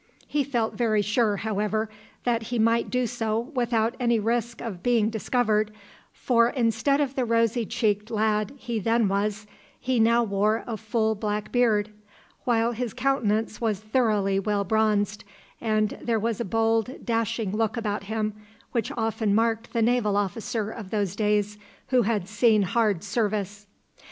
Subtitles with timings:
[0.25, 1.87] He felt very sure, however,
[2.23, 5.71] that he might do so without any risk of being discovered,
[6.11, 9.45] for instead of the rosy cheeked lad he then was,
[9.79, 11.91] he now wore a full black beard,
[12.45, 15.23] while his countenance was thoroughly well bronzed,
[15.61, 18.33] and there was a bold, dashing look about him
[18.71, 21.59] which often marked the naval officer of those days
[21.89, 23.67] who had seen hard service.